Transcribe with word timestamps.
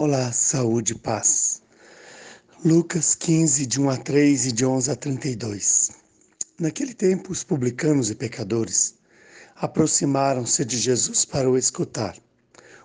Olá, 0.00 0.30
saúde 0.30 0.92
e 0.92 0.94
paz. 0.96 1.60
Lucas 2.64 3.16
15, 3.16 3.66
de 3.66 3.80
1 3.80 3.90
a 3.90 3.96
3 3.96 4.46
e 4.46 4.52
de 4.52 4.64
11 4.64 4.92
a 4.92 4.94
32. 4.94 5.90
Naquele 6.56 6.94
tempo, 6.94 7.32
os 7.32 7.42
publicanos 7.42 8.08
e 8.08 8.14
pecadores 8.14 8.94
aproximaram-se 9.56 10.64
de 10.64 10.78
Jesus 10.78 11.24
para 11.24 11.50
o 11.50 11.58
escutar. 11.58 12.16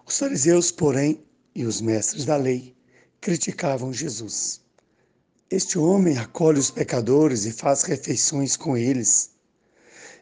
Os 0.07 0.17
fariseus, 0.17 0.71
porém, 0.71 1.23
e 1.53 1.65
os 1.65 1.81
mestres 1.81 2.25
da 2.25 2.35
lei 2.35 2.75
criticavam 3.21 3.93
Jesus. 3.93 4.61
Este 5.51 5.77
homem 5.77 6.17
acolhe 6.17 6.57
os 6.57 6.71
pecadores 6.71 7.45
e 7.45 7.51
faz 7.51 7.83
refeições 7.83 8.57
com 8.57 8.75
eles. 8.75 9.29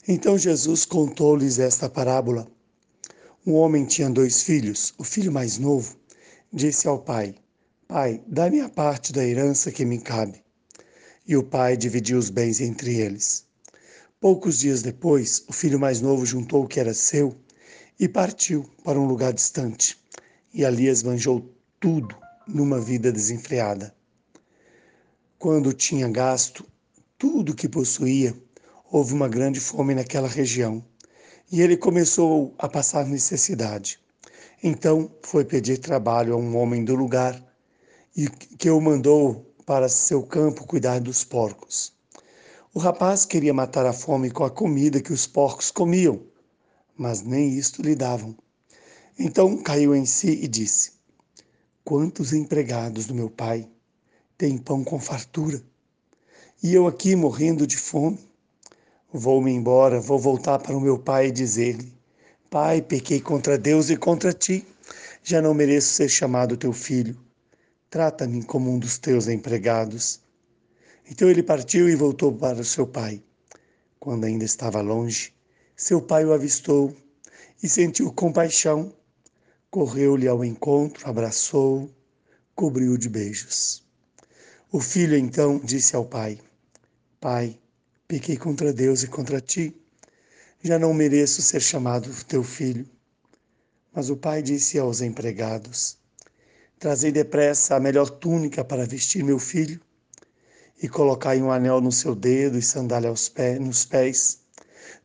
Então 0.06 0.38
Jesus 0.38 0.84
contou-lhes 0.84 1.58
esta 1.58 1.88
parábola. 1.88 2.52
Um 3.48 3.54
homem 3.54 3.86
tinha 3.86 4.10
dois 4.10 4.44
filhos. 4.44 4.94
O 4.98 5.06
filho 5.06 5.32
mais 5.32 5.58
novo 5.58 6.01
disse 6.54 6.88
ao 6.88 7.00
pai: 7.00 7.36
Pai, 7.88 8.22
dá-me 8.28 8.60
a 8.60 8.70
parte 8.70 9.14
da 9.14 9.26
herança 9.26 9.72
que 9.72 9.86
me 9.86 10.00
cabe. 10.00 10.44
E 11.26 11.38
o 11.38 11.44
pai 11.44 11.78
dividiu 11.78 12.18
os 12.18 12.30
bens 12.30 12.60
entre 12.60 12.96
eles. 12.96 13.46
Poucos 14.20 14.60
dias 14.60 14.82
depois, 14.82 15.44
o 15.48 15.54
filho 15.54 15.80
mais 15.80 16.02
novo 16.02 16.26
juntou 16.26 16.64
o 16.64 16.68
que 16.68 16.80
era 16.80 16.94
seu 16.94 17.36
e 18.00 18.08
partiu 18.08 18.70
para 18.84 19.00
um 19.00 19.06
lugar 19.06 19.34
distante. 19.34 19.98
E 20.54 20.66
ali 20.66 20.88
esbanjou 20.88 21.50
tudo 21.80 22.16
numa 22.48 22.80
vida 22.80 23.12
desenfreada. 23.12 23.96
Quando 25.40 25.74
tinha 25.74 26.08
gasto 26.10 26.66
tudo 27.18 27.52
o 27.54 27.56
que 27.56 27.70
possuía, 27.70 28.36
houve 28.92 29.14
uma 29.14 29.30
grande 29.30 29.60
fome 29.60 29.96
naquela 29.96 30.28
região 30.28 30.84
e 31.52 31.62
ele 31.62 31.78
começou 31.78 32.54
a 32.58 32.68
passar 32.68 33.06
necessidade. 33.06 34.00
Então 34.64 35.10
foi 35.24 35.44
pedir 35.44 35.80
trabalho 35.80 36.36
a 36.36 36.38
um 36.38 36.56
homem 36.56 36.86
do 36.86 36.94
lugar 36.94 37.42
e 38.16 38.30
que 38.30 38.70
o 38.70 38.80
mandou 38.80 39.52
para 39.66 39.90
seu 39.90 40.22
campo 40.22 40.68
cuidar 40.68 41.00
dos 41.00 41.24
porcos. 41.24 41.92
O 42.72 42.78
rapaz 42.78 43.26
queria 43.26 43.56
matar 43.56 43.88
a 43.88 43.94
fome 43.94 44.30
com 44.30 44.44
a 44.44 44.52
comida 44.52 45.02
que 45.02 45.12
os 45.12 45.26
porcos 45.26 45.72
comiam, 45.72 46.22
mas 46.96 47.24
nem 47.24 47.50
isto 47.58 47.82
lhe 47.82 47.96
davam. 47.96 48.36
Então 49.18 49.58
caiu 49.58 49.96
em 49.96 50.06
si 50.06 50.30
e 50.30 50.48
disse: 50.48 50.92
Quantos 51.84 52.32
empregados 52.32 53.08
do 53.08 53.16
meu 53.16 53.32
pai 53.32 53.68
têm 54.38 54.60
pão 54.60 54.84
com 54.84 55.00
fartura? 55.00 55.60
E 56.62 56.72
eu 56.72 56.86
aqui 56.86 57.16
morrendo 57.16 57.66
de 57.66 57.78
fome? 57.78 58.20
Vou-me 59.12 59.52
embora, 59.52 60.00
vou 60.00 60.20
voltar 60.20 60.60
para 60.60 60.78
o 60.78 60.82
meu 60.82 61.00
pai 61.00 61.28
e 61.28 61.32
dizer-lhe: 61.32 62.01
Pai, 62.52 62.82
pequei 62.82 63.22
contra 63.22 63.58
Deus 63.58 63.90
e 63.90 63.96
contra 63.96 64.34
ti. 64.34 64.68
Já 65.24 65.42
não 65.42 65.54
mereço 65.54 65.94
ser 65.94 66.10
chamado 66.10 66.58
teu 66.58 66.74
filho. 66.74 67.18
Trata-me 67.90 68.44
como 68.44 68.70
um 68.70 68.78
dos 68.78 68.98
teus 68.98 69.30
empregados. 69.30 70.20
Então 71.10 71.30
ele 71.30 71.44
partiu 71.44 71.88
e 71.88 71.96
voltou 71.96 72.30
para 72.30 72.60
o 72.60 72.66
seu 72.66 72.86
pai. 72.86 73.24
Quando 74.02 74.26
ainda 74.26 74.44
estava 74.44 74.82
longe, 74.82 75.34
seu 75.78 76.02
pai 76.02 76.26
o 76.26 76.34
avistou 76.34 76.94
e 77.64 77.70
sentiu 77.70 78.12
compaixão. 78.12 78.94
Correu-lhe 79.70 80.28
ao 80.28 80.44
encontro, 80.44 81.10
abraçou, 81.10 81.90
cobriu 82.54 82.98
de 82.98 83.08
beijos. 83.08 83.82
O 84.70 84.82
filho 84.82 85.16
então 85.16 85.58
disse 85.58 85.96
ao 85.96 86.04
pai: 86.04 86.38
Pai, 87.18 87.58
pequei 88.10 88.36
contra 88.36 88.74
Deus 88.74 89.04
e 89.04 89.08
contra 89.08 89.40
ti 89.40 89.81
já 90.64 90.78
não 90.78 90.94
mereço 90.94 91.42
ser 91.42 91.60
chamado 91.60 92.10
teu 92.26 92.44
filho. 92.44 92.88
Mas 93.94 94.10
o 94.10 94.16
pai 94.16 94.42
disse 94.42 94.78
aos 94.78 95.02
empregados: 95.02 95.98
Trazei 96.80 97.12
depressa 97.12 97.76
a 97.76 97.80
melhor 97.80 98.10
túnica 98.10 98.64
para 98.64 98.86
vestir 98.86 99.24
meu 99.24 99.40
filho, 99.40 99.80
e 100.82 100.88
colocai 100.88 101.42
um 101.42 101.52
anel 101.52 101.82
no 101.82 101.92
seu 101.92 102.16
dedo 102.16 102.58
e 102.58 102.62
sandália 102.62 103.10
aos 103.10 103.30
pés, 103.30 103.60
nos 103.60 103.86
pés. 103.86 104.40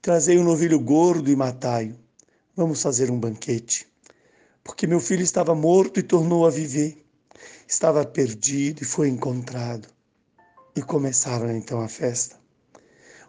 Trazei 0.00 0.38
um 0.38 0.44
novilho 0.44 0.78
gordo 0.78 1.30
e 1.30 1.36
matai-o. 1.36 1.96
Vamos 2.54 2.80
fazer 2.80 3.10
um 3.10 3.18
banquete. 3.18 3.86
Porque 4.64 4.86
meu 4.86 5.00
filho 5.00 5.22
estava 5.22 5.54
morto 5.54 6.00
e 6.00 6.02
tornou 6.02 6.46
a 6.46 6.50
viver. 6.50 7.04
Estava 7.68 8.04
perdido 8.04 8.82
e 8.82 8.86
foi 8.86 9.08
encontrado. 9.08 9.88
E 10.74 10.80
começaram 10.80 11.50
então 11.50 11.80
a 11.80 11.88
festa. 11.88 12.36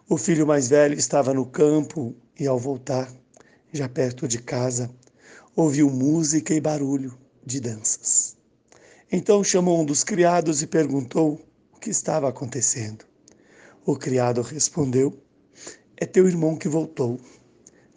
O 0.08 0.16
filho 0.16 0.46
mais 0.46 0.68
velho 0.68 0.94
estava 0.94 1.34
no 1.34 1.44
campo 1.44 2.16
e, 2.38 2.46
ao 2.46 2.58
voltar, 2.58 3.12
já 3.72 3.88
perto 3.88 4.28
de 4.28 4.38
casa, 4.38 4.90
ouviu 5.56 5.90
música 5.90 6.54
e 6.54 6.60
barulho 6.60 7.18
de 7.44 7.60
danças. 7.60 8.36
Então 9.10 9.42
chamou 9.42 9.80
um 9.80 9.84
dos 9.84 10.04
criados 10.04 10.62
e 10.62 10.66
perguntou 10.66 11.40
o 11.72 11.78
que 11.78 11.90
estava 11.90 12.28
acontecendo. 12.28 13.04
O 13.84 13.96
criado 13.96 14.42
respondeu: 14.42 15.18
É 15.96 16.06
teu 16.06 16.28
irmão 16.28 16.56
que 16.56 16.68
voltou. 16.68 17.18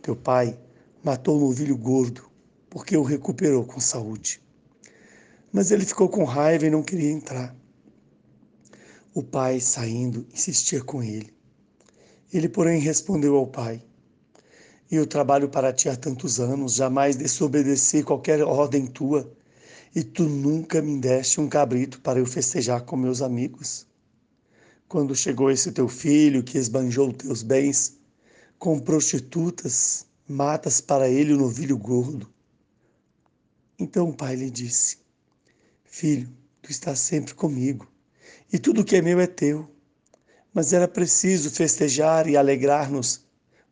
Teu 0.01 0.15
pai 0.15 0.57
matou 1.03 1.37
um 1.37 1.47
novilho 1.47 1.77
gordo 1.77 2.31
porque 2.69 2.95
o 2.95 3.03
recuperou 3.03 3.65
com 3.65 3.81
saúde. 3.81 4.41
Mas 5.51 5.69
ele 5.69 5.85
ficou 5.85 6.07
com 6.07 6.23
raiva 6.23 6.65
e 6.65 6.69
não 6.69 6.81
queria 6.81 7.11
entrar. 7.11 7.53
O 9.13 9.21
pai, 9.21 9.59
saindo, 9.59 10.25
insistia 10.33 10.81
com 10.81 11.03
ele. 11.03 11.33
Ele, 12.31 12.47
porém, 12.47 12.79
respondeu 12.79 13.35
ao 13.35 13.45
pai: 13.45 13.83
Eu 14.91 15.07
trabalho 15.07 15.47
para 15.47 15.71
ti 15.71 15.87
há 15.87 15.95
tantos 15.95 16.37
anos, 16.41 16.73
jamais 16.73 17.15
desobedeci 17.15 18.03
qualquer 18.03 18.43
ordem 18.43 18.85
tua, 18.85 19.31
e 19.95 20.03
tu 20.03 20.23
nunca 20.23 20.81
me 20.81 20.99
deste 20.99 21.39
um 21.39 21.47
cabrito 21.47 22.01
para 22.01 22.19
eu 22.19 22.25
festejar 22.25 22.81
com 22.81 22.97
meus 22.97 23.21
amigos. 23.21 23.87
Quando 24.89 25.15
chegou 25.15 25.49
esse 25.49 25.71
teu 25.71 25.87
filho 25.87 26.43
que 26.43 26.57
esbanjou 26.57 27.13
teus 27.13 27.41
bens 27.41 27.97
com 28.59 28.77
prostitutas, 28.79 30.05
matas 30.27 30.81
para 30.81 31.07
ele 31.07 31.31
o 31.31 31.37
novilho 31.37 31.77
gordo. 31.77 32.29
Então 33.79 34.09
o 34.09 34.13
pai 34.13 34.35
lhe 34.35 34.51
disse: 34.51 34.97
Filho, 35.85 36.29
tu 36.61 36.69
estás 36.69 36.99
sempre 36.99 37.33
comigo, 37.33 37.87
e 38.51 38.59
tudo 38.59 38.83
que 38.83 38.97
é 38.97 39.01
meu 39.01 39.21
é 39.21 39.27
teu. 39.27 39.69
Mas 40.53 40.73
era 40.73 40.85
preciso 40.85 41.49
festejar 41.49 42.27
e 42.27 42.35
alegrar-nos, 42.35 43.25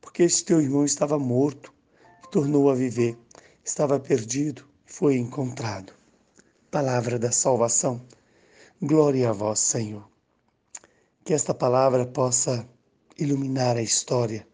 porque 0.10 0.24
este 0.24 0.46
teu 0.46 0.60
irmão 0.60 0.84
estava 0.84 1.20
morto 1.20 1.72
e 2.24 2.32
tornou 2.32 2.72
a 2.72 2.74
viver, 2.74 3.16
estava 3.64 4.00
perdido 4.00 4.68
e 4.88 4.92
foi 4.92 5.16
encontrado. 5.16 5.94
Palavra 6.72 7.20
da 7.20 7.32
salvação. 7.32 8.04
Glória 8.82 9.30
a 9.30 9.34
vós, 9.34 9.60
Senhor. 9.60 10.10
Que 11.24 11.32
esta 11.32 11.54
palavra 11.54 12.08
possa 12.08 12.68
iluminar 13.20 13.78
a 13.78 13.84
história 13.84 14.48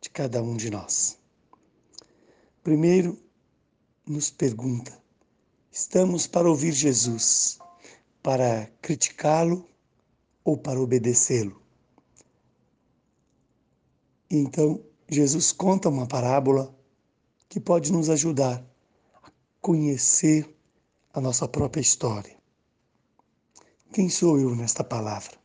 de 0.00 0.10
cada 0.10 0.40
um 0.40 0.56
de 0.56 0.70
nós. 0.70 1.18
Primeiro, 2.62 3.18
nos 4.06 4.30
pergunta: 4.30 4.96
estamos 5.72 6.28
para 6.28 6.48
ouvir 6.48 6.70
Jesus, 6.70 7.58
para 8.22 8.70
criticá-lo 8.80 9.68
ou 10.44 10.56
para 10.56 10.80
obedecê-lo. 10.80 11.63
Então, 14.36 14.84
Jesus 15.08 15.52
conta 15.52 15.88
uma 15.88 16.08
parábola 16.08 16.76
que 17.48 17.60
pode 17.60 17.92
nos 17.92 18.10
ajudar 18.10 18.66
a 19.22 19.30
conhecer 19.60 20.52
a 21.12 21.20
nossa 21.20 21.46
própria 21.46 21.80
história. 21.80 22.36
Quem 23.92 24.08
sou 24.08 24.40
eu 24.40 24.52
nesta 24.56 24.82
palavra? 24.82 25.38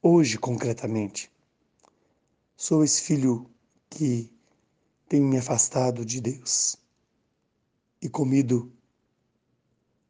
Hoje, 0.00 0.38
concretamente, 0.38 1.32
sou 2.56 2.84
esse 2.84 3.00
filho 3.00 3.50
que 3.90 4.30
tem 5.08 5.20
me 5.20 5.36
afastado 5.36 6.04
de 6.04 6.20
Deus 6.20 6.76
e 8.00 8.08
comido 8.08 8.72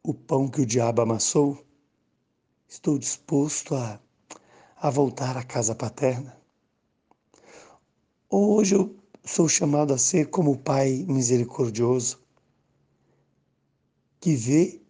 o 0.03 0.13
pão 0.13 0.47
que 0.47 0.61
o 0.61 0.65
diabo 0.67 1.01
amassou. 1.01 1.65
Estou 2.67 2.99
disposto 2.99 3.73
a 3.73 3.99
a 4.75 4.89
voltar 4.89 5.37
à 5.37 5.43
casa 5.43 5.73
paterna. 5.73 6.42
Hoje 8.35 8.73
eu 8.73 8.95
sou 9.23 9.47
chamado 9.47 9.93
a 9.93 9.97
ser 9.99 10.31
como 10.31 10.53
o 10.53 10.57
Pai 10.57 11.05
misericordioso, 11.07 12.19
que 14.19 14.35
vê 14.35 14.81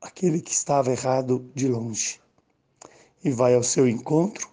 aquele 0.00 0.40
que 0.40 0.50
estava 0.50 0.90
errado 0.90 1.48
de 1.54 1.68
longe 1.68 2.20
e 3.22 3.30
vai 3.30 3.54
ao 3.54 3.62
seu 3.62 3.88
encontro 3.88 4.50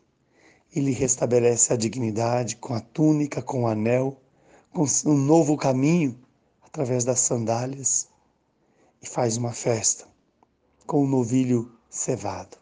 e 0.71 0.79
lhe 0.79 0.91
restabelece 0.91 1.73
a 1.73 1.75
dignidade 1.75 2.57
com 2.57 2.75
a 2.75 2.79
túnica, 2.79 3.41
com 3.41 3.63
o 3.63 3.67
anel, 3.67 4.21
com 4.71 4.85
um 5.07 5.17
novo 5.17 5.57
caminho 5.57 6.15
através 6.61 7.03
das 7.03 7.21
sandálias 7.21 8.07
e 9.01 9.07
faz 9.07 9.35
uma 9.35 9.51
festa 9.51 10.07
com 10.85 11.03
o 11.03 11.07
novilho 11.07 11.71
cevado. 11.89 12.55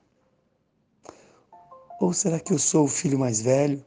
Ou 2.00 2.14
será 2.14 2.40
que 2.40 2.54
eu 2.54 2.60
sou 2.60 2.86
o 2.86 2.88
filho 2.88 3.20
mais 3.20 3.42
velho, 3.42 3.84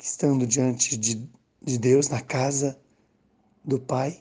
que 0.00 0.06
estando 0.06 0.46
diante 0.46 0.96
de, 0.96 1.28
de 1.60 1.76
Deus, 1.76 2.08
na 2.08 2.22
casa 2.22 2.80
do 3.62 3.78
Pai, 3.78 4.18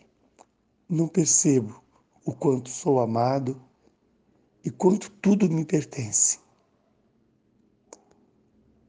não 0.89 1.07
percebo 1.07 1.81
o 2.25 2.33
quanto 2.33 2.69
sou 2.69 2.99
amado 2.99 3.63
e 4.61 4.69
quanto 4.69 5.09
tudo 5.09 5.49
me 5.49 5.63
pertence. 5.63 6.37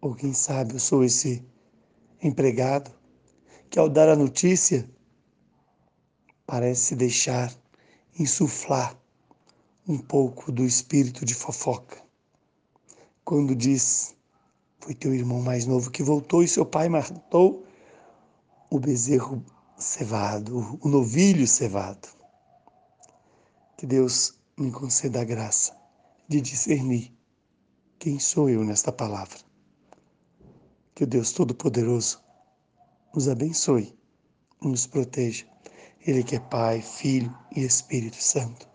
Ou 0.01 0.17
quem 0.17 0.33
sabe 0.33 0.75
eu 0.75 0.81
sou 0.81 1.05
esse 1.05 1.47
empregado 2.21 2.91
que, 3.71 3.79
ao 3.79 3.89
dar 3.89 4.09
a 4.09 4.17
notícia, 4.17 4.91
parece 6.45 6.97
deixar 6.97 7.57
insuflar 8.19 8.99
um 9.87 9.97
pouco 9.97 10.51
do 10.51 10.65
espírito 10.65 11.25
de 11.25 11.35
fofoca. 11.35 12.03
Quando 13.25 13.55
diz: 13.55 14.17
Foi 14.81 14.95
teu 14.95 15.15
irmão 15.15 15.43
mais 15.43 15.67
novo 15.67 15.91
que 15.91 16.03
voltou 16.03 16.43
e 16.43 16.49
seu 16.49 16.65
pai 16.65 16.89
matou 16.89 17.67
o 18.71 18.79
bezerro 18.79 19.45
cevado, 19.77 20.79
o 20.81 20.89
novilho 20.89 21.47
cevado. 21.47 22.09
Que 23.77 23.87
Deus 23.87 24.39
me 24.59 24.71
conceda 24.71 25.21
a 25.21 25.25
graça 25.25 25.77
de 26.29 26.41
discernir 26.41 27.13
quem 27.99 28.19
sou 28.19 28.49
eu 28.49 28.65
nesta 28.65 28.91
palavra. 28.93 29.39
Que 30.95 31.05
o 31.05 31.07
Deus 31.07 31.33
Todo-Poderoso 31.33 32.23
nos 33.15 33.29
abençoe 33.29 33.97
e 34.63 34.69
nos 34.69 34.87
proteja. 34.87 35.47
Ele 36.07 36.23
que 36.23 36.37
é 36.37 36.41
Pai, 36.41 36.81
Filho 36.81 37.35
e 37.55 37.63
Espírito 37.63 38.23
Santo. 38.23 38.69